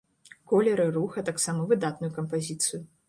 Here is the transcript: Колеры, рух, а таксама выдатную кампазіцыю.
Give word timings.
Колеры, 0.51 0.87
рух, 0.95 1.19
а 1.23 1.25
таксама 1.29 1.67
выдатную 1.73 2.11
кампазіцыю. 2.17 2.81